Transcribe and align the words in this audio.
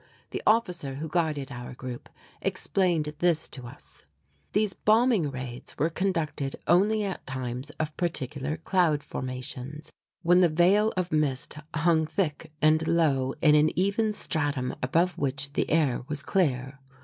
The 0.31 0.41
officer 0.47 0.95
who 0.95 1.07
guided 1.07 1.51
our 1.51 1.75
group 1.75 2.09
explained 2.41 3.13
this 3.19 3.47
to 3.49 3.67
us: 3.67 4.03
these 4.51 4.73
bombing 4.73 5.29
raids 5.29 5.77
were 5.77 5.91
conducted 5.91 6.55
only 6.65 7.03
at 7.03 7.27
times 7.27 7.69
of 7.79 7.95
particular 7.97 8.57
cloud 8.57 9.03
formations, 9.03 9.91
when 10.23 10.41
the 10.41 10.49
veil 10.49 10.91
of 10.97 11.11
mist 11.11 11.55
hung 11.75 12.07
thick 12.07 12.51
and 12.63 12.87
low 12.87 13.35
in 13.43 13.53
an 13.53 13.69
even 13.77 14.11
stratum 14.13 14.73
above 14.81 15.19
which 15.19 15.53
the 15.53 15.69
air 15.69 16.01
was 16.07 16.23
clear. 16.23 16.79